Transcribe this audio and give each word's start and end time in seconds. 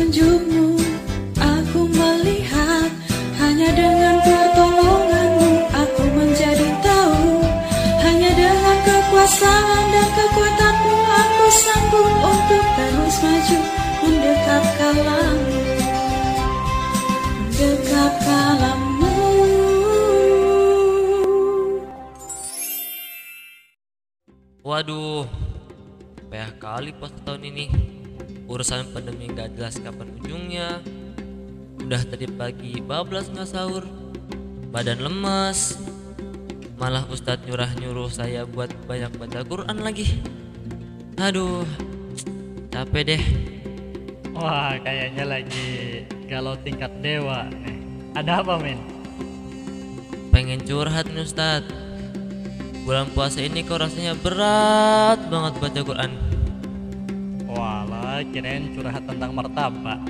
petunjukmu 0.00 0.80
Aku 1.36 1.84
melihat. 1.92 2.88
Hanya 3.36 3.68
dengan 3.76 4.16
pertolonganmu 4.24 5.52
Aku 5.76 6.04
menjadi 6.16 6.68
tahu. 6.80 7.44
Hanya 8.00 8.30
dengan 8.32 8.76
kekuasaan 8.80 9.84
dan 9.92 10.08
kekuatanmu 10.16 10.96
Aku 11.04 11.44
sanggup 11.52 12.12
untuk 12.32 12.64
terus 12.80 13.16
maju 13.20 13.58
Mendekat 14.00 14.64
kalammu 14.80 15.60
Mendekat 17.52 18.14
kalammu 18.24 19.16
Waduh, 24.60 25.24
payah 26.30 26.52
kali 26.60 26.92
puasa 26.94 27.16
tahun 27.24 27.48
ini. 27.48 27.99
Urusan 28.50 28.90
pandemi 28.90 29.30
nggak 29.30 29.54
jelas 29.54 29.78
kapan 29.78 30.08
ujungnya. 30.20 30.82
Udah 31.80 32.02
tadi 32.06 32.26
pagi 32.28 32.78
bablas 32.82 33.30
nggak 33.30 33.48
sahur, 33.48 33.86
badan 34.74 35.00
lemas. 35.00 35.78
Malah 36.80 37.04
Ustadz 37.12 37.44
nyurah 37.44 37.70
nyuruh 37.76 38.08
saya 38.08 38.48
buat 38.48 38.72
banyak 38.88 39.12
baca 39.20 39.44
Quran 39.44 39.78
lagi. 39.84 40.16
Aduh, 41.20 41.68
capek 42.72 43.02
deh. 43.14 43.22
Wah, 44.32 44.72
kayaknya 44.80 45.28
lagi 45.28 45.68
galau 46.24 46.56
tingkat 46.64 46.88
dewa 47.04 47.44
nih. 47.52 47.76
Ada 48.16 48.40
apa, 48.40 48.56
men? 48.56 48.80
Pengen 50.32 50.64
curhat 50.64 51.10
nih 51.12 51.26
Ustadz. 51.26 51.68
Bulan 52.88 53.12
puasa 53.12 53.44
ini 53.44 53.60
kok 53.60 53.82
rasanya 53.82 54.16
berat 54.16 55.20
banget 55.28 55.52
baca 55.60 55.80
Quran. 55.84 56.29
Kirain 58.28 58.72
curhat 58.76 59.02
tentang 59.08 59.32
martabak. 59.32 60.00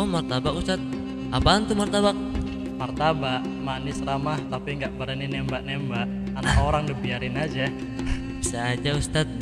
Oh 0.00 0.08
martabak 0.08 0.54
Ustadz, 0.56 0.82
apaan 1.30 1.68
tuh 1.68 1.76
martabak? 1.76 2.16
Martabak, 2.74 3.46
manis 3.62 4.02
ramah 4.02 4.40
tapi 4.50 4.80
nggak 4.80 4.96
berani 4.98 5.30
nembak-nembak. 5.30 6.08
Anak 6.34 6.56
orang 6.58 6.84
dibiarin 6.90 7.38
aja. 7.38 7.70
Bisa 8.40 8.74
aja 8.74 8.96
Ustadz. 8.96 9.38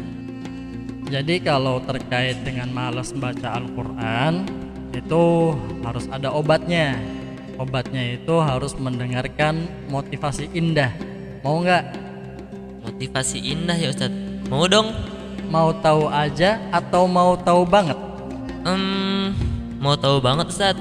Jadi 1.08 1.44
kalau 1.44 1.80
terkait 1.84 2.40
dengan 2.40 2.72
malas 2.72 3.12
baca 3.12 3.60
Al-Quran 3.60 4.48
itu 4.92 5.56
harus 5.84 6.04
ada 6.12 6.32
obatnya. 6.32 6.96
Obatnya 7.60 8.16
itu 8.16 8.40
harus 8.40 8.72
mendengarkan 8.76 9.68
motivasi 9.92 10.52
indah. 10.56 10.92
Mau 11.44 11.60
nggak? 11.60 11.84
Motivasi 12.84 13.38
indah 13.40 13.76
ya 13.76 13.92
Ustadz. 13.92 14.48
Mau 14.48 14.68
dong? 14.68 15.11
Mau 15.52 15.68
tahu 15.84 16.08
aja 16.08 16.56
atau 16.72 17.04
mau 17.04 17.36
tahu 17.36 17.68
banget? 17.68 18.00
Hmm, 18.64 19.36
mau 19.76 19.92
tahu 20.00 20.16
banget 20.16 20.48
Ustadz. 20.48 20.80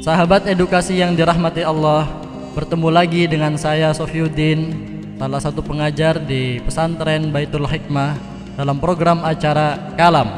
Sahabat 0.00 0.48
edukasi 0.48 0.96
yang 0.96 1.12
dirahmati 1.12 1.60
Allah, 1.60 2.08
bertemu 2.56 2.88
lagi 2.88 3.28
dengan 3.28 3.52
saya 3.60 3.92
Sofiuddin, 3.92 4.72
salah 5.20 5.44
satu 5.44 5.60
pengajar 5.60 6.16
di 6.16 6.64
pesantren 6.64 7.28
Baitul 7.28 7.68
Hikmah 7.68 8.16
dalam 8.56 8.80
program 8.80 9.20
acara 9.20 9.92
Kalam, 10.00 10.32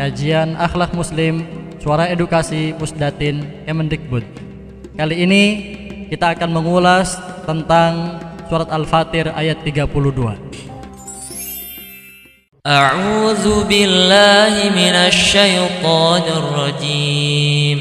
kajian 0.00 0.56
akhlak 0.56 0.96
muslim, 0.96 1.44
suara 1.76 2.08
edukasi 2.08 2.72
Pusdatin 2.80 3.68
Kemendikbud. 3.68 4.24
Kali 4.96 5.28
ini 5.28 5.42
kita 6.08 6.32
akan 6.32 6.56
mengulas 6.56 7.20
tentang 7.44 8.16
surat 8.48 8.72
Al-Fatir 8.72 9.28
ayat 9.36 9.60
32. 9.60 10.71
أعوذ 12.66 13.64
بالله 13.64 14.70
من 14.70 14.94
الشيطان 14.94 16.22
الرجيم. 16.22 17.78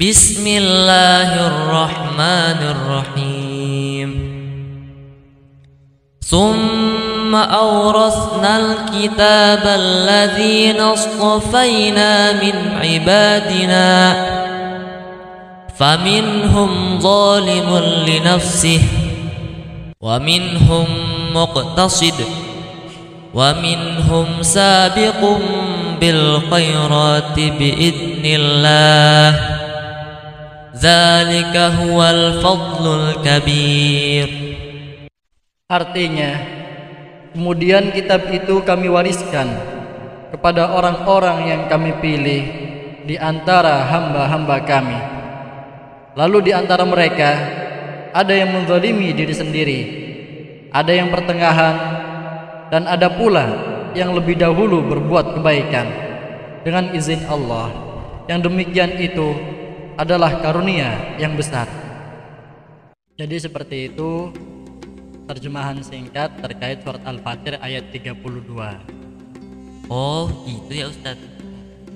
بسم 0.00 0.46
الله 0.46 1.46
الرحمن 1.46 2.60
الرحيم. 2.74 4.10
ثم 6.26 7.34
أورثنا 7.34 8.58
الكتاب 8.58 9.62
الذين 9.64 10.80
اصطفينا 10.80 12.32
من 12.32 12.78
عبادنا 12.82 14.16
فمنهم 15.78 16.98
ظالم 16.98 17.78
لنفسه 18.06 18.82
ومنهم 20.00 20.86
مقتصد. 21.34 22.43
ومنهم 23.33 24.41
سابق 24.41 25.21
بالخيرات 26.01 27.37
بإذن 27.37 28.25
الله 28.25 29.29
ذلك 30.79 31.55
هو 31.57 31.99
الفضل 32.03 32.85
الكبير 32.99 34.29
Artinya, 35.69 36.33
kemudian 37.37 37.93
kitab 37.93 38.25
itu 38.33 38.65
kami 38.65 38.89
wariskan 38.89 39.53
kepada 40.33 40.73
orang-orang 40.73 41.45
yang 41.45 41.61
kami 41.69 41.93
pilih 42.01 42.41
di 43.05 43.13
antara 43.21 43.85
hamba-hamba 43.85 44.65
kami. 44.65 44.97
Lalu 46.17 46.49
di 46.49 46.51
antara 46.57 46.81
mereka 46.89 47.37
ada 48.17 48.33
yang 48.33 48.49
menzalimi 48.49 49.13
diri 49.13 49.29
sendiri, 49.29 49.79
ada 50.73 50.89
yang 50.89 51.13
pertengahan, 51.13 51.92
dan 52.72 52.88
ada 52.88 53.12
pula 53.12 53.46
yang 53.92 54.12
lebih 54.16 54.38
dahulu 54.38 54.82
berbuat 54.84 55.38
kebaikan 55.40 55.86
dengan 56.64 56.92
izin 56.92 57.24
Allah. 57.28 57.70
Yang 58.24 58.50
demikian 58.50 58.96
itu 58.96 59.36
adalah 60.00 60.40
karunia 60.40 61.16
yang 61.20 61.36
besar. 61.36 61.68
Jadi 63.14 63.36
seperti 63.38 63.94
itu 63.94 64.32
terjemahan 65.30 65.78
singkat 65.84 66.34
terkait 66.42 66.82
surat 66.82 67.04
Al-Fatir 67.06 67.60
ayat 67.62 67.92
32. 67.94 69.04
Oh 69.92 70.32
gitu 70.48 70.72
ya 70.72 70.88
Ustadz 70.88 71.20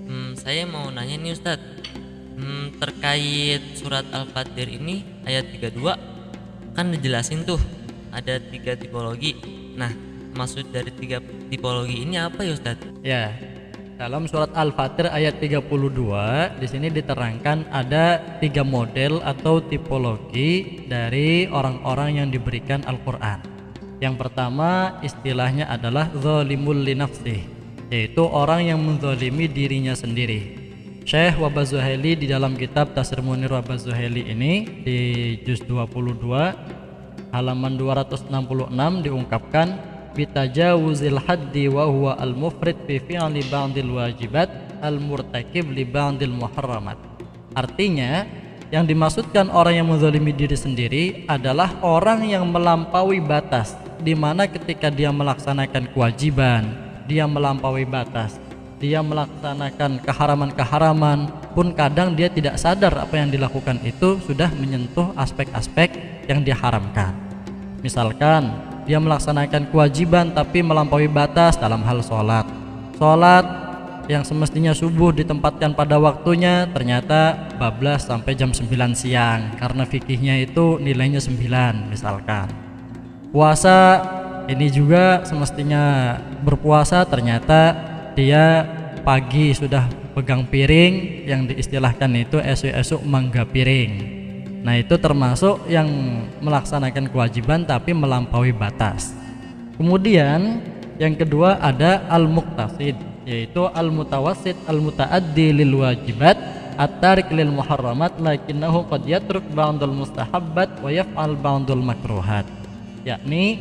hmm, 0.04 0.36
Saya 0.36 0.68
mau 0.68 0.92
nanya 0.92 1.16
nih 1.16 1.32
Ustadz 1.32 1.88
hmm, 2.36 2.76
Terkait 2.76 3.62
surat 3.80 4.04
Al-Fatir 4.12 4.68
ini 4.68 5.24
ayat 5.24 5.48
32 5.56 6.76
Kan 6.76 6.92
dijelasin 6.92 7.48
tuh 7.48 7.56
ada 8.12 8.36
tiga 8.36 8.76
tipologi 8.76 9.40
Nah 9.72 10.07
maksud 10.34 10.68
dari 10.72 10.92
tiga 10.92 11.22
tipologi 11.48 12.04
ini 12.04 12.20
apa 12.20 12.44
ya 12.44 12.52
Ustadz? 12.56 13.04
Ya. 13.04 13.36
Dalam 13.98 14.30
surat 14.30 14.54
Al-Fatir 14.54 15.10
ayat 15.10 15.42
32 15.42 16.62
di 16.62 16.66
sini 16.70 16.86
diterangkan 16.86 17.66
ada 17.74 18.22
tiga 18.38 18.62
model 18.62 19.18
atau 19.26 19.58
tipologi 19.58 20.86
dari 20.86 21.50
orang-orang 21.50 22.22
yang 22.22 22.28
diberikan 22.30 22.86
Al-Qur'an. 22.86 23.42
Yang 23.98 24.14
pertama 24.22 25.02
istilahnya 25.02 25.66
adalah 25.66 26.14
zalimul 26.14 26.78
linafsih, 26.78 27.42
yaitu 27.90 28.22
orang 28.22 28.70
yang 28.70 28.78
menzalimi 28.78 29.50
dirinya 29.50 29.98
sendiri. 29.98 30.54
Syekh 31.02 31.40
Wabazuheli 31.42 32.20
di 32.20 32.30
dalam 32.30 32.54
kitab 32.54 32.94
Tasir 32.94 33.18
Munir 33.18 33.50
Wabazuheli 33.50 34.30
ini 34.30 34.84
di 34.86 34.98
juz 35.42 35.64
22 35.66 37.32
halaman 37.32 37.80
266 37.80 38.28
diungkapkan 39.04 39.87
bitajawuzil 40.18 41.22
haddi 41.22 41.70
wa 41.70 41.86
huwa 41.86 42.12
al 42.18 42.34
mufrid 42.34 42.74
fi 42.90 42.98
fi'li 42.98 43.46
ba'dil 43.46 43.94
wajibat 43.94 44.50
al 44.82 44.98
murtakib 44.98 45.70
li 45.70 45.86
ba'dil 45.86 46.34
muharramat 46.34 46.98
artinya 47.54 48.26
yang 48.74 48.82
dimaksudkan 48.84 49.48
orang 49.54 49.78
yang 49.78 49.86
menzalimi 49.86 50.34
diri 50.34 50.58
sendiri 50.58 51.04
adalah 51.30 51.78
orang 51.86 52.26
yang 52.26 52.44
melampaui 52.50 53.22
batas 53.22 53.78
di 54.02 54.18
mana 54.18 54.50
ketika 54.50 54.90
dia 54.90 55.14
melaksanakan 55.14 55.88
kewajiban 55.94 56.88
dia 57.08 57.24
melampaui 57.24 57.88
batas. 57.88 58.36
Dia 58.78 59.02
melaksanakan 59.02 60.06
keharaman-keharaman 60.06 61.50
pun 61.56 61.74
kadang 61.74 62.14
dia 62.14 62.30
tidak 62.30 62.60
sadar 62.62 62.94
apa 62.94 63.18
yang 63.18 63.26
dilakukan 63.32 63.82
itu 63.82 64.22
sudah 64.22 64.46
menyentuh 64.54 65.10
aspek-aspek 65.18 65.90
yang 66.30 66.46
diharamkan 66.46 67.10
misalkan 67.82 68.54
dia 68.88 68.96
melaksanakan 68.96 69.68
kewajiban 69.68 70.32
tapi 70.32 70.64
melampaui 70.64 71.12
batas 71.12 71.60
dalam 71.60 71.84
hal 71.84 72.00
sholat. 72.00 72.48
Sholat 72.96 73.44
yang 74.08 74.24
semestinya 74.24 74.72
subuh 74.72 75.12
ditempatkan 75.12 75.76
pada 75.76 76.00
waktunya 76.00 76.64
ternyata 76.72 77.52
bablas 77.60 78.08
sampai 78.08 78.32
jam 78.32 78.48
9 78.48 78.96
siang. 78.96 79.52
Karena 79.60 79.84
fikihnya 79.84 80.40
itu 80.40 80.80
nilainya 80.80 81.20
9 81.20 81.92
misalkan. 81.92 82.48
Puasa 83.28 84.00
ini 84.48 84.72
juga 84.72 85.20
semestinya 85.28 86.16
berpuasa 86.40 87.04
ternyata 87.04 87.76
dia 88.16 88.64
pagi 89.04 89.52
sudah 89.52 89.84
pegang 90.16 90.48
piring 90.48 91.28
yang 91.28 91.44
diistilahkan 91.44 92.08
itu 92.16 92.40
esok-esok 92.40 93.04
mangga 93.04 93.44
piring 93.44 94.17
Nah 94.62 94.74
itu 94.78 94.98
termasuk 94.98 95.66
yang 95.70 95.86
melaksanakan 96.42 97.10
kewajiban 97.10 97.62
tapi 97.62 97.94
melampaui 97.94 98.50
batas. 98.50 99.14
Kemudian 99.78 100.62
yang 100.98 101.14
kedua 101.14 101.62
ada 101.62 102.02
al-muqtasid 102.10 102.98
yaitu 103.22 103.68
al-mutawassit 103.70 104.56
al-mutaaddi 104.66 105.52
lil 105.52 105.78
wajibat 105.78 106.34
at-tarik 106.74 107.30
lil 107.30 107.54
muharramat 107.54 108.18
lakinnahu 108.18 108.88
qad 108.90 109.02
yatruk 109.06 109.46
ba'dul 109.54 109.94
mustahabbat 109.94 110.80
wa 110.82 110.90
yaf'al 110.90 111.36
ba'dul 111.38 111.84
makruhat 111.84 112.48
yakni 113.06 113.60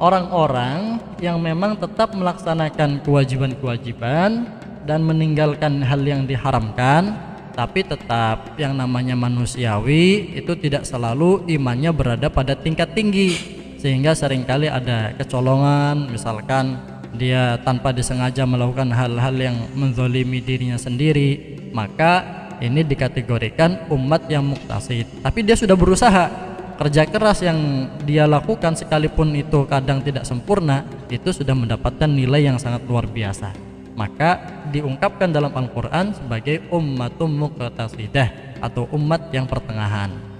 orang-orang 0.00 0.98
yang 1.22 1.38
memang 1.38 1.78
tetap 1.78 2.16
melaksanakan 2.16 3.04
kewajiban-kewajiban 3.04 4.46
dan 4.84 5.00
meninggalkan 5.04 5.84
hal 5.84 6.00
yang 6.02 6.24
diharamkan 6.24 7.14
tapi 7.54 7.86
tetap 7.86 8.58
yang 8.58 8.74
namanya 8.74 9.14
manusiawi 9.14 10.34
itu 10.34 10.52
tidak 10.58 10.82
selalu 10.82 11.46
imannya 11.46 11.94
berada 11.94 12.26
pada 12.26 12.58
tingkat 12.58 12.92
tinggi. 12.92 13.62
Sehingga 13.78 14.12
sering 14.18 14.42
kali 14.42 14.66
ada 14.66 15.14
kecolongan 15.14 16.10
misalkan 16.10 16.82
dia 17.14 17.62
tanpa 17.62 17.94
disengaja 17.94 18.42
melakukan 18.42 18.90
hal-hal 18.90 19.34
yang 19.38 19.56
menzolimi 19.78 20.42
dirinya 20.42 20.74
sendiri 20.74 21.56
maka 21.70 22.42
ini 22.58 22.82
dikategorikan 22.82 23.86
umat 23.94 24.26
yang 24.26 24.42
muktasid. 24.42 25.06
Tapi 25.22 25.46
dia 25.46 25.54
sudah 25.54 25.78
berusaha 25.78 26.54
kerja 26.74 27.06
keras 27.06 27.38
yang 27.46 27.86
dia 28.02 28.26
lakukan 28.26 28.74
sekalipun 28.74 29.30
itu 29.38 29.62
kadang 29.70 30.02
tidak 30.02 30.26
sempurna 30.26 30.82
itu 31.06 31.30
sudah 31.30 31.54
mendapatkan 31.54 32.10
nilai 32.10 32.50
yang 32.50 32.58
sangat 32.58 32.82
luar 32.90 33.06
biasa 33.06 33.73
maka 33.94 34.42
diungkapkan 34.74 35.30
dalam 35.30 35.54
Al-Quran 35.54 36.14
sebagai 36.14 36.66
ummatum 36.70 37.30
muqtasidah 37.30 38.58
atau 38.62 38.90
umat 38.94 39.30
yang 39.30 39.46
pertengahan 39.46 40.34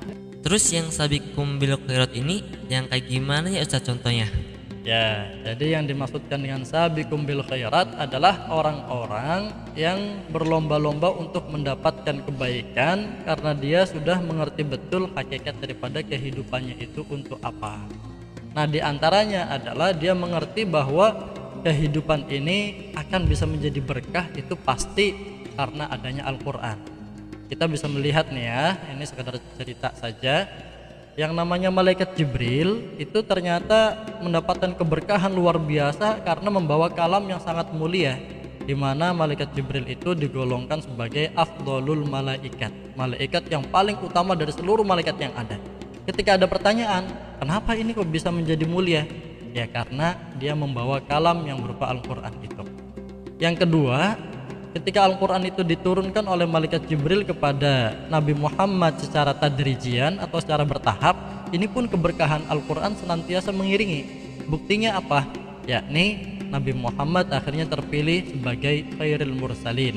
Terus 0.45 0.69
yang 0.77 0.93
sabikum 0.93 1.57
bil 1.57 1.81
khairat 1.89 2.13
ini 2.13 2.45
yang 2.69 2.85
kayak 2.85 3.09
gimana 3.09 3.49
ya 3.49 3.65
Ustaz 3.65 3.81
contohnya? 3.89 4.29
Ya, 4.85 5.33
jadi 5.41 5.81
yang 5.81 5.89
dimaksudkan 5.89 6.37
dengan 6.37 6.69
sabikum 6.69 7.25
bil 7.25 7.41
khairat 7.41 7.97
adalah 7.97 8.53
orang-orang 8.53 9.49
yang 9.73 10.21
berlomba-lomba 10.29 11.17
untuk 11.17 11.49
mendapatkan 11.49 12.21
kebaikan 12.29 13.25
karena 13.25 13.53
dia 13.57 13.81
sudah 13.89 14.21
mengerti 14.21 14.69
betul 14.69 15.09
hakikat 15.17 15.57
daripada 15.65 16.05
kehidupannya 16.05 16.77
itu 16.77 17.09
untuk 17.09 17.41
apa. 17.41 17.81
Nah, 18.53 18.69
di 18.69 18.85
antaranya 18.85 19.49
adalah 19.49 19.97
dia 19.97 20.13
mengerti 20.13 20.69
bahwa 20.69 21.33
kehidupan 21.65 22.29
ini 22.29 22.93
akan 22.93 23.25
bisa 23.25 23.49
menjadi 23.49 23.81
berkah 23.81 24.29
itu 24.37 24.53
pasti 24.61 25.17
karena 25.57 25.89
adanya 25.89 26.29
Al-Quran. 26.29 26.77
Kita 27.49 27.65
bisa 27.65 27.89
melihat 27.89 28.29
nih 28.29 28.45
ya, 28.45 28.65
ini 28.93 29.05
sekedar 29.09 29.41
cerita 29.57 29.97
saja. 29.97 30.45
Yang 31.15 31.33
namanya 31.33 31.71
malaikat 31.71 32.19
Jibril 32.19 32.91
itu 32.99 33.23
ternyata 33.23 34.03
mendapatkan 34.19 34.75
keberkahan 34.75 35.31
luar 35.31 35.63
biasa 35.63 36.21
karena 36.27 36.51
membawa 36.51 36.91
kalam 36.91 37.23
yang 37.31 37.39
sangat 37.39 37.71
mulia 37.71 38.19
di 38.65 38.75
mana 38.75 39.15
malaikat 39.15 39.55
Jibril 39.55 39.87
itu 39.87 40.11
digolongkan 40.17 40.83
sebagai 40.83 41.31
afdolul 41.39 42.03
malaikat 42.03 42.75
malaikat 42.99 43.47
yang 43.47 43.63
paling 43.71 43.95
utama 44.03 44.35
dari 44.35 44.51
seluruh 44.51 44.83
malaikat 44.83 45.15
yang 45.21 45.31
ada. 45.39 45.55
Ketika 46.03 46.35
ada 46.35 46.51
pertanyaan 46.51 47.07
kenapa 47.39 47.79
ini 47.79 47.95
kok 47.95 48.11
bisa 48.11 48.35
menjadi 48.35 48.67
mulia 48.67 49.07
ya 49.55 49.71
karena 49.71 50.19
dia 50.35 50.53
membawa 50.59 50.99
kalam 50.99 51.47
yang 51.47 51.63
berupa 51.63 51.87
Al-Quran 51.87 52.35
itu. 52.43 52.63
Yang 53.39 53.65
kedua 53.65 54.19
ketika 54.75 55.07
Al-Quran 55.07 55.47
itu 55.47 55.63
diturunkan 55.63 56.27
oleh 56.27 56.45
malaikat 56.51 56.91
Jibril 56.91 57.23
kepada 57.23 57.95
Nabi 58.11 58.35
Muhammad 58.35 58.99
secara 58.99 59.31
tadrijian 59.31 60.19
atau 60.19 60.43
secara 60.43 60.67
bertahap 60.67 61.15
ini 61.55 61.71
pun 61.71 61.87
keberkahan 61.87 62.43
Al-Quran 62.51 62.99
senantiasa 62.99 63.55
mengiringi. 63.55 64.27
Buktinya 64.51 64.99
apa? 64.99 65.25
yakni 65.65 66.37
Nabi 66.53 66.77
Muhammad 66.77 67.33
akhirnya 67.33 67.65
terpilih 67.65 68.37
sebagai 68.37 68.85
khairul 69.01 69.33
mursalin 69.33 69.97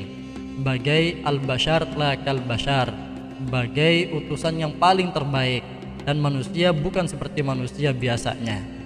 sebagai 0.56 1.20
al-bashar 1.28 1.84
lakal 2.00 2.40
bashar 2.40 2.88
sebagai 3.36 4.16
utusan 4.16 4.56
yang 4.62 4.74
paling 4.78 5.12
terbaik. 5.12 5.66
Dan 6.08 6.24
manusia 6.24 6.72
bukan 6.72 7.04
seperti 7.04 7.44
manusia 7.44 7.92
biasanya 7.92 8.77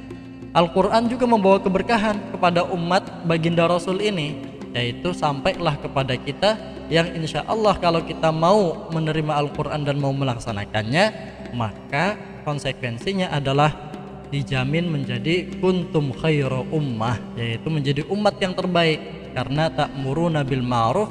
Al-Quran 0.51 1.07
juga 1.07 1.25
membawa 1.27 1.63
keberkahan 1.63 2.36
kepada 2.36 2.68
umat 2.71 3.24
baginda 3.24 3.68
Rasul 3.68 4.03
ini 4.03 4.36
yaitu 4.71 5.12
sampailah 5.12 5.80
kepada 5.80 6.15
kita 6.15 6.59
yang 6.92 7.07
insya 7.15 7.44
Allah 7.48 7.75
kalau 7.80 8.03
kita 8.03 8.31
mau 8.31 8.88
menerima 8.92 9.31
Al-Quran 9.31 9.88
dan 9.88 10.00
mau 10.00 10.12
melaksanakannya 10.12 11.12
maka 11.56 12.19
konsekuensinya 12.44 13.31
adalah 13.31 13.92
dijamin 14.31 14.88
menjadi 14.88 15.59
kuntum 15.59 16.15
khairu 16.15 16.63
ummah 16.71 17.19
yaitu 17.36 17.68
menjadi 17.68 18.01
umat 18.07 18.39
yang 18.39 18.56
terbaik. 18.56 19.00
Karena 19.31 19.71
tak 19.71 19.95
muru 19.95 20.27
nabil 20.27 20.59
ma'ruf 20.59 21.07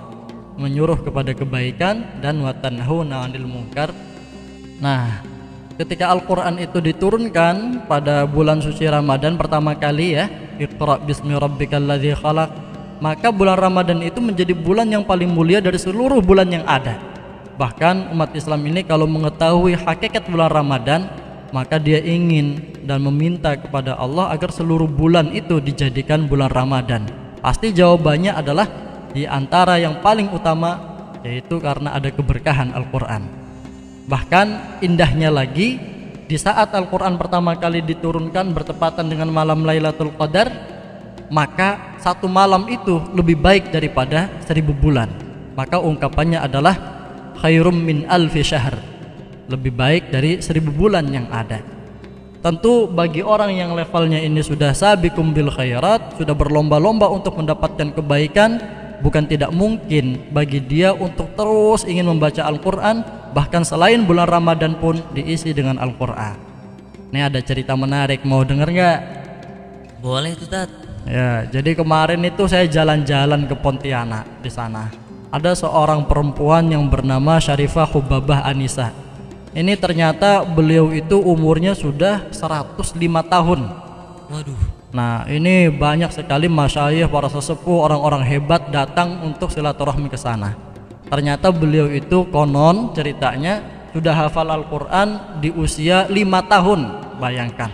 menyuruh 0.61 1.01
kepada 1.01 1.33
kebaikan 1.33 2.21
dan 2.21 2.41
watanhuna 2.45 3.25
'anil 3.25 3.49
munkar. 3.49 3.93
Nah 4.81 5.25
ketika 5.81 6.13
Al-Quran 6.13 6.61
itu 6.61 6.77
diturunkan 6.77 7.89
pada 7.89 8.29
bulan 8.29 8.61
suci 8.61 8.85
Ramadan 8.85 9.41
pertama 9.41 9.73
kali 9.73 10.13
ya 10.13 10.29
Iqra 10.61 11.01
bismi 11.01 11.33
rabbikal 11.33 11.89
khalaq 11.97 12.71
maka 13.01 13.33
bulan 13.33 13.57
Ramadan 13.57 14.05
itu 14.05 14.21
menjadi 14.21 14.53
bulan 14.53 14.93
yang 14.93 15.09
paling 15.09 15.33
mulia 15.33 15.65
dari 15.65 15.81
seluruh 15.81 16.21
bulan 16.21 16.53
yang 16.53 16.69
ada. 16.69 17.01
Bahkan 17.57 18.13
umat 18.13 18.37
Islam 18.37 18.61
ini 18.69 18.85
kalau 18.85 19.09
mengetahui 19.09 19.73
hakikat 19.73 20.29
bulan 20.29 20.53
Ramadan, 20.53 21.09
maka 21.49 21.81
dia 21.81 21.97
ingin 21.97 22.61
dan 22.85 23.01
meminta 23.01 23.57
kepada 23.57 23.97
Allah 23.97 24.29
agar 24.37 24.53
seluruh 24.53 24.85
bulan 24.85 25.33
itu 25.33 25.65
dijadikan 25.65 26.29
bulan 26.29 26.53
Ramadan. 26.53 27.09
Pasti 27.41 27.73
jawabannya 27.73 28.37
adalah 28.37 28.69
di 29.17 29.25
antara 29.25 29.81
yang 29.81 30.05
paling 30.05 30.29
utama 30.29 30.77
yaitu 31.25 31.57
karena 31.57 31.97
ada 31.97 32.13
keberkahan 32.13 32.77
Al-Qur'an. 32.77 33.40
Bahkan 34.11 34.83
indahnya 34.83 35.31
lagi 35.31 35.79
di 36.27 36.35
saat 36.35 36.75
Al-Qur'an 36.75 37.15
pertama 37.15 37.55
kali 37.55 37.79
diturunkan 37.79 38.51
bertepatan 38.51 39.07
dengan 39.07 39.31
malam 39.31 39.63
Lailatul 39.63 40.11
Qadar, 40.19 40.51
maka 41.31 41.95
satu 42.03 42.27
malam 42.27 42.67
itu 42.67 42.99
lebih 43.15 43.39
baik 43.39 43.71
daripada 43.71 44.27
seribu 44.43 44.75
bulan. 44.75 45.07
Maka 45.55 45.79
ungkapannya 45.79 46.43
adalah 46.43 46.75
khairum 47.39 47.79
min 47.79 48.03
alfi 48.11 48.43
syahr. 48.43 48.75
Lebih 49.47 49.79
baik 49.79 50.03
dari 50.11 50.43
seribu 50.43 50.75
bulan 50.75 51.07
yang 51.07 51.31
ada. 51.31 51.63
Tentu 52.43 52.91
bagi 52.91 53.23
orang 53.23 53.55
yang 53.55 53.79
levelnya 53.79 54.19
ini 54.19 54.43
sudah 54.43 54.75
sabikum 54.75 55.31
bil 55.31 55.53
khairat 55.55 56.19
sudah 56.19 56.35
berlomba-lomba 56.35 57.07
untuk 57.13 57.37
mendapatkan 57.37 57.95
kebaikan 57.95 58.59
bukan 59.05 59.29
tidak 59.29 59.53
mungkin 59.53 60.25
bagi 60.33 60.59
dia 60.65 60.97
untuk 60.97 61.37
terus 61.37 61.85
ingin 61.85 62.09
membaca 62.09 62.41
Al-Quran 62.41 63.20
bahkan 63.33 63.63
selain 63.67 64.03
bulan 64.05 64.29
Ramadan 64.29 64.79
pun 64.79 64.99
diisi 65.15 65.51
dengan 65.55 65.79
Al-Quran 65.79 66.37
ini 67.11 67.21
ada 67.23 67.39
cerita 67.43 67.75
menarik 67.75 68.23
mau 68.23 68.43
denger 68.47 68.69
nggak 68.71 69.01
Boleh 70.01 70.33
tuh 70.33 70.49
Tat. 70.49 70.73
Ya, 71.05 71.45
jadi 71.45 71.77
kemarin 71.77 72.25
itu 72.25 72.49
saya 72.49 72.65
jalan-jalan 72.65 73.45
ke 73.45 73.53
Pontianak 73.53 74.25
di 74.41 74.49
sana. 74.49 74.89
Ada 75.29 75.53
seorang 75.53 76.09
perempuan 76.09 76.73
yang 76.73 76.89
bernama 76.89 77.37
Syarifah 77.37 77.85
Hubabah 77.85 78.49
Anissa. 78.49 78.97
Ini 79.53 79.77
ternyata 79.77 80.41
beliau 80.41 80.89
itu 80.89 81.21
umurnya 81.21 81.77
sudah 81.77 82.33
105 82.33 82.97
tahun. 83.29 83.61
Waduh. 84.33 84.61
Nah, 84.91 85.29
ini 85.29 85.69
banyak 85.69 86.11
sekali 86.17 86.49
masyayikh 86.49 87.13
para 87.13 87.29
sesepuh 87.29 87.85
orang-orang 87.85 88.25
hebat 88.25 88.73
datang 88.73 89.21
untuk 89.21 89.53
silaturahmi 89.53 90.09
ke 90.09 90.17
sana. 90.17 90.57
Ternyata 91.11 91.51
beliau 91.51 91.91
itu 91.91 92.31
konon 92.31 92.95
ceritanya 92.95 93.61
sudah 93.91 94.15
hafal 94.15 94.47
Al-Qur'an 94.47 95.43
di 95.43 95.51
usia 95.51 96.07
5 96.07 96.15
tahun, 96.47 96.81
bayangkan. 97.19 97.71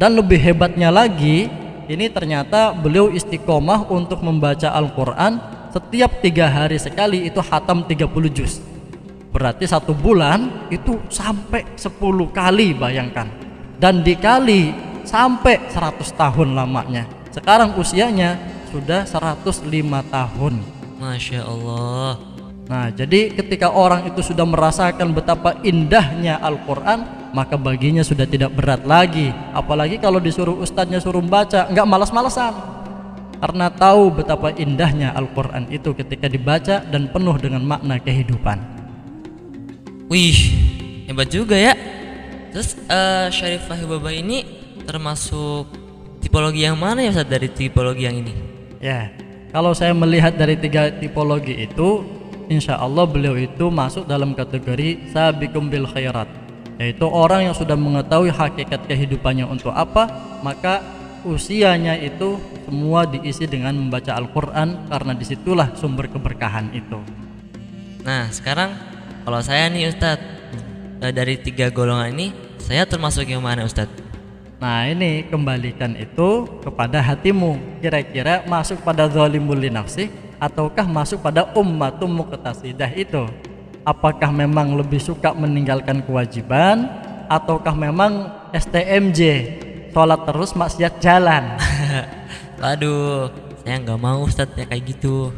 Dan 0.00 0.16
lebih 0.16 0.40
hebatnya 0.40 0.88
lagi, 0.88 1.52
ini 1.86 2.06
ternyata 2.10 2.74
beliau 2.74 3.12
istiqomah 3.12 3.86
untuk 3.92 4.20
membaca 4.24 4.74
Al-Quran 4.74 5.38
setiap 5.70 6.24
tiga 6.24 6.48
hari 6.50 6.80
sekali 6.80 7.28
itu 7.28 7.38
hatam 7.44 7.84
30 7.84 8.08
juz 8.32 8.58
berarti 9.28 9.68
satu 9.68 9.92
bulan 9.92 10.68
itu 10.72 10.96
sampai 11.12 11.76
10 11.76 12.00
kali 12.32 12.72
bayangkan 12.72 13.28
dan 13.76 14.00
dikali 14.00 14.72
sampai 15.04 15.68
100 15.68 16.00
tahun 16.16 16.56
lamanya 16.56 17.04
sekarang 17.28 17.76
usianya 17.76 18.40
sudah 18.72 19.04
105 19.04 19.68
tahun 20.08 20.54
Masya 20.96 21.44
Allah. 21.44 22.35
Nah, 22.66 22.90
jadi 22.90 23.30
ketika 23.30 23.70
orang 23.70 24.10
itu 24.10 24.26
sudah 24.26 24.42
merasakan 24.42 25.14
betapa 25.14 25.54
indahnya 25.62 26.42
Al-Quran, 26.42 27.30
maka 27.30 27.54
baginya 27.54 28.02
sudah 28.02 28.26
tidak 28.26 28.58
berat 28.58 28.82
lagi. 28.82 29.30
Apalagi 29.54 30.02
kalau 30.02 30.18
disuruh 30.18 30.58
ustadznya 30.58 30.98
suruh 30.98 31.22
baca, 31.22 31.70
nggak 31.70 31.86
malas-malesan. 31.86 32.54
Karena 33.38 33.70
tahu 33.70 34.18
betapa 34.18 34.50
indahnya 34.58 35.14
Al-Quran 35.14 35.70
itu 35.70 35.94
ketika 35.94 36.26
dibaca 36.26 36.82
dan 36.82 37.06
penuh 37.12 37.36
dengan 37.38 37.62
makna 37.62 38.02
kehidupan. 38.02 38.58
Wih, 40.10 40.38
hebat 41.06 41.30
juga 41.30 41.54
ya. 41.54 41.78
Terus 42.50 42.74
eh 42.88 43.28
Syarifah 43.30 43.76
Hibabah 43.78 44.14
ini 44.16 44.42
termasuk 44.82 45.70
tipologi 46.18 46.64
yang 46.64 46.80
mana 46.80 47.04
ya 47.04 47.12
Ustaz 47.12 47.28
dari 47.28 47.46
tipologi 47.52 48.08
yang 48.08 48.16
ini? 48.26 48.34
Ya, 48.80 49.12
Kalau 49.54 49.72
saya 49.72 49.96
melihat 49.96 50.36
dari 50.36 50.58
tiga 50.60 50.92
tipologi 50.92 51.64
itu, 51.64 52.15
insya 52.48 52.78
Allah 52.78 53.04
beliau 53.06 53.34
itu 53.34 53.70
masuk 53.70 54.06
dalam 54.06 54.32
kategori 54.32 55.10
sabiqum 55.10 55.66
bil 55.70 55.86
khairat, 55.86 56.28
yaitu 56.78 57.06
orang 57.06 57.50
yang 57.50 57.56
sudah 57.56 57.74
mengetahui 57.74 58.30
hakikat 58.30 58.86
kehidupannya 58.86 59.46
untuk 59.46 59.74
apa, 59.74 60.08
maka 60.42 60.82
usianya 61.26 61.98
itu 61.98 62.38
semua 62.66 63.06
diisi 63.06 63.46
dengan 63.50 63.74
membaca 63.74 64.14
Al-Quran 64.14 64.90
karena 64.90 65.12
di 65.14 65.24
situlah 65.26 65.74
sumber 65.74 66.06
keberkahan 66.06 66.70
itu. 66.74 66.98
Nah, 68.06 68.30
sekarang 68.30 68.74
kalau 69.26 69.42
saya 69.42 69.66
nih 69.66 69.90
Ustadz, 69.90 70.22
eh, 71.02 71.12
dari 71.14 71.38
tiga 71.42 71.70
golongan 71.74 72.14
ini, 72.14 72.30
saya 72.62 72.86
termasuk 72.86 73.26
yang 73.26 73.42
mana 73.42 73.66
Ustadz? 73.66 74.06
Nah 74.56 74.88
ini 74.88 75.28
kembalikan 75.28 75.92
itu 76.00 76.48
kepada 76.64 77.04
hatimu 77.04 77.60
Kira-kira 77.84 78.40
masuk 78.48 78.80
pada 78.80 79.04
zalimul 79.04 79.60
li 79.60 79.68
nafsi 79.68 80.08
Ataukah 80.36 80.84
masuk 80.84 81.24
pada 81.24 81.48
ummatum 81.56 82.22
muqtasidah 82.22 82.92
itu 82.92 83.24
Apakah 83.86 84.28
memang 84.34 84.76
lebih 84.76 85.00
suka 85.00 85.32
meninggalkan 85.32 86.04
kewajiban 86.04 86.90
Ataukah 87.30 87.72
memang 87.72 88.28
STMJ 88.52 89.20
Sholat 89.96 90.28
terus 90.28 90.52
maksiat 90.52 91.00
jalan 91.00 91.56
Waduh, 92.60 93.32
saya 93.64 93.80
nggak 93.80 94.00
mau 94.00 94.24
Ustadz 94.24 94.56
ya 94.56 94.64
kayak 94.68 94.84
gitu. 94.96 95.28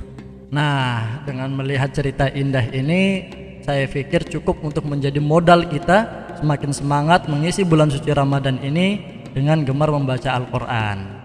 Nah 0.50 1.22
dengan 1.26 1.50
melihat 1.54 1.94
cerita 1.94 2.26
indah 2.26 2.66
ini 2.74 3.30
Saya 3.62 3.86
pikir 3.86 4.26
cukup 4.26 4.58
untuk 4.66 4.82
menjadi 4.82 5.22
modal 5.22 5.66
kita 5.70 6.26
Semakin 6.42 6.74
semangat 6.74 7.30
mengisi 7.30 7.62
bulan 7.62 7.90
suci 7.90 8.10
Ramadan 8.10 8.58
ini 8.62 8.98
Dengan 9.30 9.62
gemar 9.62 9.94
membaca 9.94 10.34
Al-Quran 10.34 11.18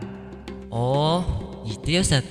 Oh, 0.74 1.22
gitu 1.70 1.86
ya 1.94 2.02
Ustadz. 2.02 2.26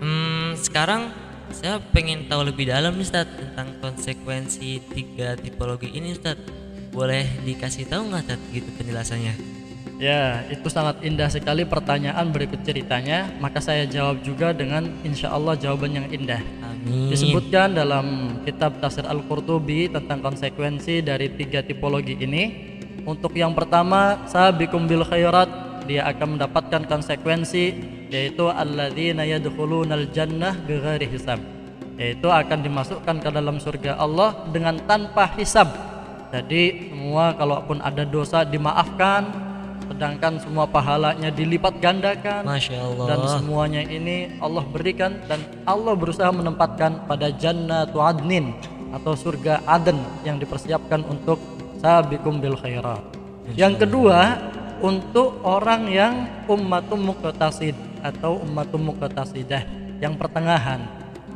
Hmm, 0.00 0.45
sekarang 0.58 1.12
saya 1.54 1.78
pengen 1.94 2.26
tahu 2.26 2.42
lebih 2.50 2.66
dalam 2.68 2.98
nih 2.98 3.06
Ustadz 3.06 3.38
tentang 3.38 3.78
konsekuensi 3.78 4.82
tiga 4.90 5.38
tipologi 5.38 5.94
ini 5.94 6.16
Ustadz. 6.16 6.48
Boleh 6.90 7.28
dikasih 7.44 7.86
tahu 7.86 8.08
nggak 8.10 8.22
Ustadz 8.26 8.48
gitu 8.50 8.68
penjelasannya? 8.80 9.34
Ya, 9.96 10.44
itu 10.52 10.68
sangat 10.68 11.00
indah 11.00 11.32
sekali 11.32 11.64
pertanyaan 11.64 12.28
berikut 12.28 12.60
ceritanya. 12.66 13.32
Maka 13.40 13.64
saya 13.64 13.88
jawab 13.88 14.20
juga 14.20 14.52
dengan 14.52 14.92
insya 15.00 15.32
Allah 15.32 15.56
jawaban 15.56 15.96
yang 15.96 16.06
indah. 16.12 16.40
Amin. 16.60 17.08
Disebutkan 17.08 17.72
dalam 17.72 18.36
kitab 18.44 18.76
Tafsir 18.76 19.08
Al-Qurtubi 19.08 19.88
tentang 19.88 20.20
konsekuensi 20.20 21.00
dari 21.00 21.32
tiga 21.32 21.64
tipologi 21.64 22.12
ini. 22.20 22.74
Untuk 23.08 23.32
yang 23.38 23.56
pertama, 23.56 24.26
sabiqum 24.28 24.84
bil 24.84 25.06
khairat, 25.06 25.48
dia 25.86 26.04
akan 26.10 26.36
mendapatkan 26.36 26.82
konsekuensi 26.90 27.64
yaitu 28.10 28.50
alladzina 28.50 29.22
yadkhulunal 29.22 30.10
jannah 30.10 30.54
bighairi 30.66 31.06
hisab. 31.06 31.38
Yaitu 31.96 32.28
akan 32.28 32.60
dimasukkan 32.60 33.16
ke 33.24 33.28
dalam 33.32 33.56
surga 33.56 33.96
Allah 33.96 34.44
dengan 34.52 34.76
tanpa 34.84 35.30
hisab. 35.38 35.70
Jadi 36.34 36.92
semua 36.92 37.32
kalaupun 37.32 37.80
ada 37.80 38.04
dosa 38.04 38.44
dimaafkan, 38.44 39.30
sedangkan 39.88 40.42
semua 40.42 40.66
pahalanya 40.66 41.30
dilipat 41.30 41.78
gandakan 41.78 42.42
Masya 42.44 42.76
Allah. 42.82 43.06
dan 43.06 43.18
semuanya 43.30 43.82
ini 43.86 44.34
Allah 44.42 44.66
berikan 44.66 45.22
dan 45.30 45.40
Allah 45.64 45.94
berusaha 45.94 46.28
menempatkan 46.34 47.06
pada 47.06 47.30
jannatu 47.30 48.02
adnin 48.02 48.52
atau 48.92 49.14
surga 49.14 49.62
Aden 49.64 49.98
yang 50.26 50.36
dipersiapkan 50.42 51.06
untuk 51.06 51.38
sabiqum 51.78 52.42
bil 52.42 52.58
khairat. 52.58 53.02
Yang 53.54 53.86
kedua, 53.86 54.34
untuk 54.80 55.40
orang 55.46 55.88
yang 55.88 56.14
ummatum 56.46 57.12
muqtasid 57.12 57.74
atau 58.04 58.42
ummatum 58.44 58.92
muqtasidah 58.92 59.64
yang 60.00 60.14
pertengahan. 60.16 60.84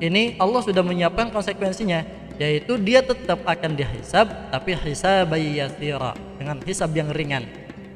Ini 0.01 0.41
Allah 0.41 0.61
sudah 0.65 0.81
menyiapkan 0.81 1.29
konsekuensinya 1.29 2.05
yaitu 2.41 2.81
dia 2.81 3.05
tetap 3.05 3.45
akan 3.45 3.77
dihisab 3.77 4.49
tapi 4.49 4.73
hisab 4.73 5.29
yasira 5.37 6.17
dengan 6.41 6.57
hisab 6.65 6.91
yang 6.97 7.13
ringan. 7.13 7.45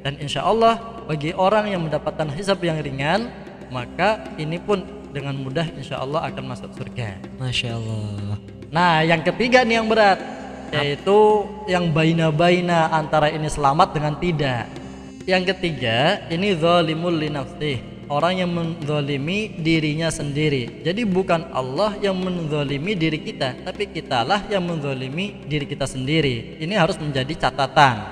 Dan 0.05 0.21
insya 0.21 0.45
Allah 0.45 1.01
bagi 1.09 1.33
orang 1.33 1.73
yang 1.73 1.81
mendapatkan 1.81 2.29
hisab 2.37 2.61
yang 2.61 2.77
ringan 2.77 3.33
maka 3.73 4.21
ini 4.37 4.61
pun 4.61 4.85
dengan 5.09 5.33
mudah 5.33 5.65
insya 5.73 5.97
Allah 5.97 6.29
akan 6.29 6.43
masuk 6.45 6.69
surga. 6.77 7.17
Masya 7.41 7.73
Allah. 7.73 8.37
Nah 8.69 9.01
yang 9.01 9.25
ketiga 9.25 9.65
nih 9.65 9.81
yang 9.81 9.89
berat 9.89 10.21
yaitu 10.69 11.47
yang 11.65 11.89
baina-baina 11.89 12.93
antara 12.93 13.33
ini 13.33 13.49
selamat 13.49 13.97
dengan 13.97 14.13
tidak. 14.21 14.84
Yang 15.25 15.57
ketiga 15.57 16.21
ini 16.29 16.53
zalimul 16.53 17.17
li 17.17 17.33
nafsih 17.33 17.81
orang 18.13 18.45
yang 18.45 18.51
menzalimi 18.53 19.49
dirinya 19.57 20.13
sendiri. 20.13 20.85
Jadi 20.85 21.01
bukan 21.01 21.49
Allah 21.49 21.97
yang 21.97 22.13
menzalimi 22.13 22.93
diri 22.93 23.17
kita, 23.17 23.65
tapi 23.65 23.89
kitalah 23.89 24.45
yang 24.53 24.61
menzalimi 24.61 25.41
diri 25.49 25.65
kita 25.65 25.89
sendiri. 25.89 26.61
Ini 26.61 26.77
harus 26.77 27.01
menjadi 27.01 27.49
catatan. 27.49 28.05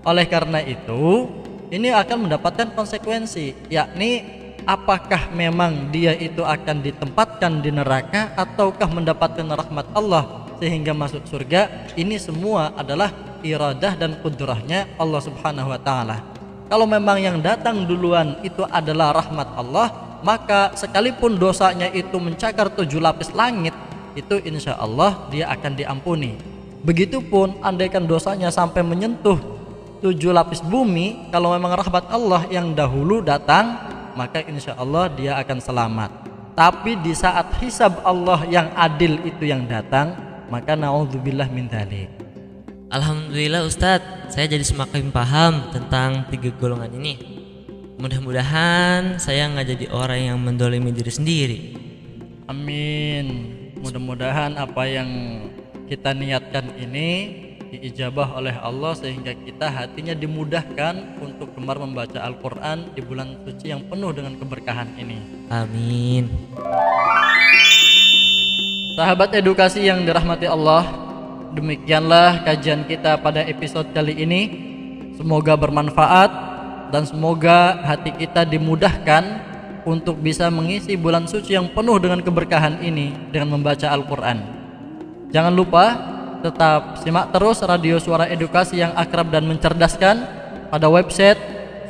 Oleh 0.00 0.24
karena 0.24 0.64
itu, 0.64 1.28
ini 1.68 1.92
akan 1.92 2.24
mendapatkan 2.24 2.72
konsekuensi, 2.72 3.68
yakni 3.68 4.24
apakah 4.64 5.28
memang 5.36 5.92
dia 5.92 6.16
itu 6.16 6.40
akan 6.40 6.80
ditempatkan 6.80 7.60
di 7.60 7.68
neraka 7.68 8.32
ataukah 8.32 8.88
mendapatkan 8.88 9.44
rahmat 9.44 9.92
Allah 9.92 10.47
sehingga 10.58 10.92
masuk 10.92 11.24
surga. 11.24 11.90
Ini 11.94 12.18
semua 12.18 12.74
adalah 12.74 13.14
iradah 13.42 13.94
dan 13.94 14.18
kudrahnya 14.18 14.90
Allah 14.98 15.22
Subhanahu 15.22 15.70
wa 15.70 15.80
taala. 15.80 16.18
Kalau 16.68 16.84
memang 16.84 17.16
yang 17.16 17.40
datang 17.40 17.88
duluan 17.88 18.36
itu 18.44 18.60
adalah 18.68 19.16
rahmat 19.16 19.48
Allah, 19.56 19.88
maka 20.20 20.76
sekalipun 20.76 21.40
dosanya 21.40 21.88
itu 21.94 22.18
mencakar 22.20 22.68
tujuh 22.76 23.00
lapis 23.00 23.32
langit, 23.32 23.72
itu 24.12 24.36
insya 24.44 24.76
Allah 24.76 25.30
dia 25.32 25.48
akan 25.48 25.72
diampuni. 25.78 26.36
Begitupun 26.84 27.64
andaikan 27.64 28.04
dosanya 28.04 28.52
sampai 28.52 28.84
menyentuh 28.84 29.40
tujuh 30.04 30.30
lapis 30.30 30.60
bumi, 30.60 31.32
kalau 31.32 31.56
memang 31.56 31.72
rahmat 31.78 32.04
Allah 32.12 32.44
yang 32.52 32.76
dahulu 32.76 33.24
datang, 33.24 33.78
maka 34.12 34.44
insya 34.44 34.76
Allah 34.76 35.08
dia 35.08 35.40
akan 35.40 35.58
selamat. 35.58 36.10
Tapi 36.58 36.98
di 36.98 37.14
saat 37.14 37.54
hisab 37.62 38.02
Allah 38.02 38.42
yang 38.50 38.74
adil 38.74 39.22
itu 39.22 39.46
yang 39.46 39.64
datang, 39.64 40.27
maka 40.48 40.74
naudzubillah 40.74 41.48
min 41.52 41.68
dzalik. 41.68 42.08
Alhamdulillah 42.88 43.68
Ustadz, 43.68 44.32
saya 44.32 44.48
jadi 44.48 44.64
semakin 44.64 45.12
paham 45.12 45.68
tentang 45.72 46.24
tiga 46.32 46.48
golongan 46.56 46.88
ini. 46.96 47.20
Mudah-mudahan 48.00 49.20
saya 49.20 49.44
nggak 49.52 49.76
jadi 49.76 49.86
orang 49.92 50.20
yang 50.32 50.38
mendolimi 50.40 50.88
diri 50.94 51.12
sendiri. 51.12 51.58
Amin. 52.48 53.26
Mudah-mudahan 53.76 54.56
apa 54.56 54.88
yang 54.88 55.08
kita 55.84 56.16
niatkan 56.16 56.72
ini 56.80 57.08
diijabah 57.68 58.40
oleh 58.40 58.56
Allah 58.56 58.96
sehingga 58.96 59.36
kita 59.36 59.68
hatinya 59.68 60.16
dimudahkan 60.16 61.20
untuk 61.20 61.52
gemar 61.52 61.76
membaca 61.76 62.24
Al-Qur'an 62.24 62.96
di 62.96 63.04
bulan 63.04 63.44
suci 63.44 63.68
yang 63.68 63.84
penuh 63.84 64.16
dengan 64.16 64.40
keberkahan 64.40 64.96
ini. 64.96 65.18
Amin. 65.52 66.32
Sahabat 68.98 69.30
edukasi 69.30 69.86
yang 69.86 70.02
dirahmati 70.02 70.50
Allah, 70.50 70.82
demikianlah 71.54 72.42
kajian 72.42 72.82
kita 72.82 73.14
pada 73.22 73.46
episode 73.46 73.86
kali 73.94 74.26
ini. 74.26 74.66
Semoga 75.14 75.54
bermanfaat 75.54 76.26
dan 76.90 77.06
semoga 77.06 77.78
hati 77.86 78.10
kita 78.10 78.42
dimudahkan 78.42 79.22
untuk 79.86 80.18
bisa 80.18 80.50
mengisi 80.50 80.98
bulan 80.98 81.30
suci 81.30 81.54
yang 81.54 81.70
penuh 81.70 81.94
dengan 82.02 82.18
keberkahan 82.26 82.82
ini 82.82 83.14
dengan 83.30 83.54
membaca 83.54 83.86
Al-Qur'an. 83.86 84.42
Jangan 85.30 85.54
lupa 85.54 85.94
tetap 86.42 86.98
simak 86.98 87.30
terus 87.30 87.62
radio 87.62 88.02
Suara 88.02 88.26
Edukasi 88.26 88.82
yang 88.82 88.98
akrab 88.98 89.30
dan 89.30 89.46
mencerdaskan 89.46 90.26
pada 90.74 90.90
website 90.90 91.38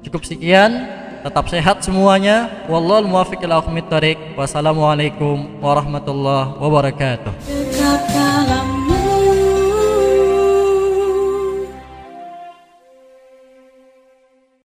Cukup 0.06 0.22
sekian, 0.22 0.86
tetap 1.26 1.50
sehat 1.50 1.82
semuanya. 1.82 2.46
Wallahul 2.70 3.10
muwaffiq 3.10 3.42
ila. 3.42 3.58
Wassalamualaikum 4.38 5.58
warahmatullahi 5.58 6.62
wabarakatuh. 6.62 7.34